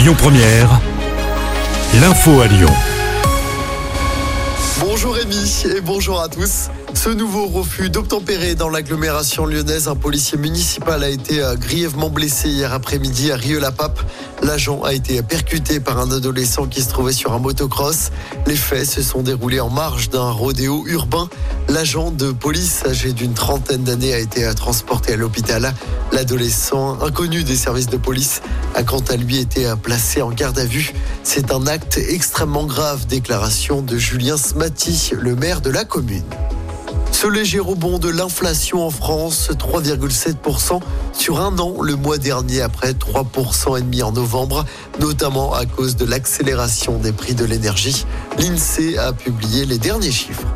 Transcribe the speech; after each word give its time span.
Lyon 0.00 0.14
Première, 0.16 0.80
l'info 2.00 2.40
à 2.40 2.46
Lyon. 2.46 2.72
Bonjour 4.80 5.12
Rémi 5.12 5.64
et 5.66 5.82
bonjour 5.82 6.22
à 6.22 6.28
tous. 6.30 6.70
Ce 6.94 7.08
nouveau 7.08 7.46
refus 7.46 7.88
d'obtempérer 7.88 8.54
dans 8.54 8.68
l'agglomération 8.68 9.46
lyonnaise, 9.46 9.88
un 9.88 9.96
policier 9.96 10.36
municipal 10.36 11.02
a 11.02 11.08
été 11.08 11.42
euh, 11.42 11.54
grièvement 11.54 12.10
blessé 12.10 12.48
hier 12.48 12.72
après-midi 12.74 13.32
à 13.32 13.36
Rieux-la-Pape. 13.36 14.00
L'agent 14.42 14.82
a 14.82 14.92
été 14.92 15.22
percuté 15.22 15.80
par 15.80 15.98
un 15.98 16.10
adolescent 16.10 16.66
qui 16.66 16.82
se 16.82 16.88
trouvait 16.88 17.12
sur 17.12 17.32
un 17.32 17.38
motocross. 17.38 18.10
Les 18.46 18.56
faits 18.56 18.86
se 18.86 19.02
sont 19.02 19.22
déroulés 19.22 19.60
en 19.60 19.70
marge 19.70 20.10
d'un 20.10 20.30
rodéo 20.30 20.84
urbain. 20.86 21.28
L'agent 21.68 22.10
de 22.10 22.32
police 22.32 22.84
âgé 22.86 23.12
d'une 23.12 23.34
trentaine 23.34 23.84
d'années 23.84 24.12
a 24.12 24.18
été 24.18 24.44
euh, 24.44 24.52
transporté 24.52 25.14
à 25.14 25.16
l'hôpital. 25.16 25.72
L'adolescent, 26.12 27.00
inconnu 27.02 27.44
des 27.44 27.56
services 27.56 27.88
de 27.88 27.96
police, 27.96 28.42
a 28.74 28.82
quant 28.82 29.04
à 29.08 29.16
lui 29.16 29.38
été 29.38 29.66
euh, 29.66 29.76
placé 29.76 30.20
en 30.22 30.30
garde 30.30 30.58
à 30.58 30.64
vue. 30.64 30.92
C'est 31.22 31.52
un 31.52 31.66
acte 31.66 31.98
extrêmement 31.98 32.66
grave, 32.66 33.06
déclaration 33.06 33.80
de 33.80 33.96
Julien 33.96 34.36
Smati, 34.36 35.12
le 35.18 35.34
maire 35.34 35.60
de 35.60 35.70
la 35.70 35.84
commune. 35.84 36.24
Ce 37.20 37.26
léger 37.26 37.58
rebond 37.58 37.98
de 37.98 38.08
l'inflation 38.08 38.86
en 38.86 38.88
France, 38.88 39.50
3,7% 39.50 40.80
sur 41.12 41.38
un 41.38 41.58
an 41.58 41.82
le 41.82 41.94
mois 41.94 42.16
dernier 42.16 42.62
après 42.62 42.92
3% 42.92 43.78
et 43.78 43.82
demi 43.82 44.02
en 44.02 44.10
novembre, 44.10 44.64
notamment 45.00 45.52
à 45.52 45.66
cause 45.66 45.96
de 45.96 46.06
l'accélération 46.06 46.98
des 46.98 47.12
prix 47.12 47.34
de 47.34 47.44
l'énergie. 47.44 48.06
L'INSEE 48.38 48.96
a 48.96 49.12
publié 49.12 49.66
les 49.66 49.76
derniers 49.76 50.10
chiffres. 50.10 50.46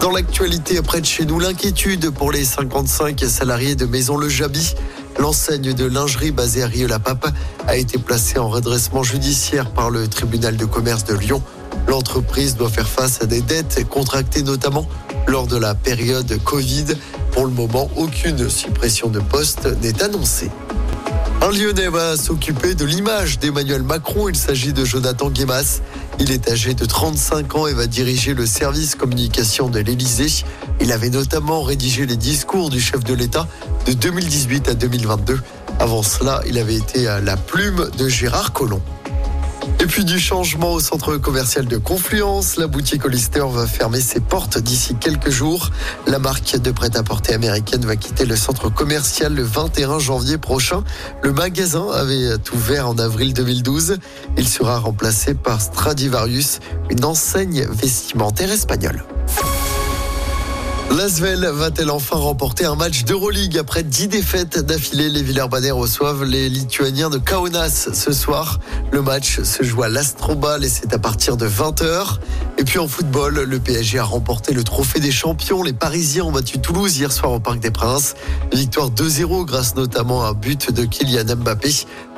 Dans 0.00 0.12
l'actualité 0.12 0.80
près 0.82 1.00
de 1.00 1.04
chez 1.06 1.24
nous, 1.24 1.40
l'inquiétude 1.40 2.10
pour 2.10 2.30
les 2.30 2.44
55 2.44 3.18
salariés 3.26 3.74
de 3.74 3.84
Maison 3.84 4.16
Le 4.16 4.28
Jabi. 4.28 4.76
L'enseigne 5.18 5.74
de 5.74 5.84
lingerie 5.84 6.30
basée 6.30 6.62
à 6.62 6.68
Rieux-la-Pape 6.68 7.26
a 7.66 7.76
été 7.76 7.98
placée 7.98 8.38
en 8.38 8.48
redressement 8.48 9.02
judiciaire 9.02 9.72
par 9.72 9.90
le 9.90 10.06
tribunal 10.06 10.56
de 10.56 10.64
commerce 10.64 11.02
de 11.02 11.14
Lyon. 11.14 11.42
L'entreprise 11.88 12.54
doit 12.54 12.68
faire 12.68 12.88
face 12.88 13.20
à 13.20 13.26
des 13.26 13.40
dettes 13.40 13.88
contractées 13.88 14.42
notamment 14.42 14.86
lors 15.28 15.46
de 15.46 15.56
la 15.56 15.74
période 15.74 16.42
Covid. 16.42 16.86
Pour 17.32 17.44
le 17.44 17.52
moment, 17.52 17.90
aucune 17.96 18.48
suppression 18.48 19.08
de 19.08 19.20
poste 19.20 19.68
n'est 19.82 20.02
annoncée. 20.02 20.50
Un 21.40 21.50
Lyonnais 21.52 21.88
va 21.88 22.16
s'occuper 22.16 22.74
de 22.74 22.84
l'image 22.84 23.38
d'Emmanuel 23.38 23.82
Macron. 23.82 24.28
Il 24.28 24.36
s'agit 24.36 24.72
de 24.72 24.84
Jonathan 24.84 25.30
Guémas. 25.30 25.80
Il 26.18 26.32
est 26.32 26.50
âgé 26.50 26.74
de 26.74 26.84
35 26.84 27.54
ans 27.54 27.66
et 27.66 27.74
va 27.74 27.86
diriger 27.86 28.34
le 28.34 28.44
service 28.46 28.94
communication 28.96 29.68
de 29.68 29.78
l'Élysée. 29.78 30.44
Il 30.80 30.90
avait 30.90 31.10
notamment 31.10 31.62
rédigé 31.62 32.06
les 32.06 32.16
discours 32.16 32.70
du 32.70 32.80
chef 32.80 33.04
de 33.04 33.14
l'État 33.14 33.46
de 33.86 33.92
2018 33.92 34.68
à 34.68 34.74
2022. 34.74 35.38
Avant 35.78 36.02
cela, 36.02 36.40
il 36.46 36.58
avait 36.58 36.74
été 36.74 37.06
à 37.06 37.20
la 37.20 37.36
plume 37.36 37.88
de 37.96 38.08
Gérard 38.08 38.52
Collomb. 38.52 38.80
Et 39.80 39.86
puis 39.86 40.04
du 40.04 40.18
changement 40.18 40.72
au 40.72 40.80
centre 40.80 41.16
commercial 41.16 41.66
de 41.66 41.76
Confluence, 41.76 42.56
la 42.56 42.66
boutique 42.66 43.04
Hollister 43.04 43.44
va 43.50 43.66
fermer 43.66 44.00
ses 44.00 44.20
portes 44.20 44.58
d'ici 44.58 44.94
quelques 44.94 45.30
jours. 45.30 45.70
La 46.06 46.18
marque 46.18 46.56
de 46.56 46.70
prêt-à-porter 46.70 47.34
américaine 47.34 47.84
va 47.84 47.96
quitter 47.96 48.24
le 48.24 48.36
centre 48.36 48.68
commercial 48.70 49.34
le 49.34 49.42
21 49.42 49.98
janvier 49.98 50.38
prochain. 50.38 50.84
Le 51.22 51.32
magasin 51.32 51.86
avait 51.92 52.34
ouvert 52.52 52.88
en 52.88 52.98
avril 52.98 53.34
2012. 53.34 53.98
Il 54.36 54.48
sera 54.48 54.78
remplacé 54.78 55.34
par 55.34 55.60
Stradivarius, 55.60 56.60
une 56.90 57.04
enseigne 57.04 57.66
vestimentaire 57.70 58.50
espagnole. 58.50 59.04
L'Asvel 60.90 61.46
va-t-elle 61.52 61.90
enfin 61.90 62.16
remporter 62.16 62.64
un 62.64 62.74
match 62.74 63.04
d'Euroleague 63.04 63.58
après 63.58 63.82
10 63.82 64.08
défaites 64.08 64.58
d'affilée? 64.58 65.10
Les 65.10 65.22
Villers-Banner 65.22 65.70
reçoivent 65.70 66.24
les 66.24 66.48
Lituaniens 66.48 67.10
de 67.10 67.18
Kaunas 67.18 67.90
ce 67.92 68.12
soir. 68.12 68.58
Le 68.90 69.02
match 69.02 69.42
se 69.42 69.62
joue 69.62 69.82
à 69.82 69.88
l'Astrobal 69.90 70.64
et 70.64 70.68
c'est 70.68 70.94
à 70.94 70.98
partir 70.98 71.36
de 71.36 71.46
20h. 71.46 72.16
Et 72.56 72.64
puis 72.64 72.78
en 72.78 72.88
football, 72.88 73.42
le 73.42 73.58
PSG 73.60 73.98
a 73.98 74.04
remporté 74.04 74.54
le 74.54 74.64
trophée 74.64 74.98
des 74.98 75.12
champions. 75.12 75.62
Les 75.62 75.74
Parisiens 75.74 76.24
ont 76.24 76.32
battu 76.32 76.58
Toulouse 76.58 76.96
hier 76.96 77.12
soir 77.12 77.32
au 77.32 77.38
Parc 77.38 77.60
des 77.60 77.70
Princes. 77.70 78.14
Victoire 78.52 78.90
2-0 78.90 79.44
grâce 79.44 79.76
notamment 79.76 80.24
à 80.24 80.30
un 80.30 80.32
but 80.32 80.72
de 80.72 80.84
Kylian 80.84 81.36
Mbappé. 81.36 81.70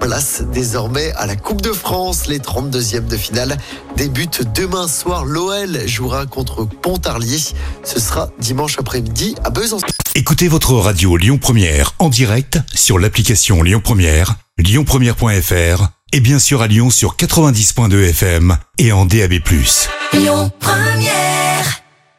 Place 0.00 0.42
désormais 0.52 1.12
à 1.16 1.26
la 1.26 1.36
Coupe 1.36 1.62
de 1.62 1.72
France. 1.72 2.26
Les 2.26 2.38
32e 2.38 3.06
de 3.06 3.16
finale 3.16 3.58
débutent 3.96 4.42
demain 4.54 4.88
soir. 4.88 5.24
L'OL 5.24 5.86
jouera 5.86 6.26
contre 6.26 6.64
Pontarlier. 6.64 7.38
Ce 7.84 8.00
sera 8.00 8.30
dimanche 8.38 8.78
après-midi 8.78 9.34
à 9.44 9.50
Besançon. 9.50 9.86
Écoutez 10.14 10.48
votre 10.48 10.74
radio 10.74 11.16
Lyon 11.16 11.38
Première 11.38 11.94
en 11.98 12.08
direct 12.08 12.58
sur 12.74 12.98
l'application 12.98 13.62
Lyon 13.62 13.80
Première, 13.82 14.34
lyonpremière.fr 14.58 15.88
et 16.12 16.20
bien 16.20 16.38
sûr 16.38 16.62
à 16.62 16.66
Lyon 16.66 16.90
sur 16.90 17.16
90.2 17.16 18.08
FM 18.10 18.56
et 18.78 18.92
en 18.92 19.04
DAB+. 19.04 19.34
Lyon 20.12 20.50
Première 20.58 21.87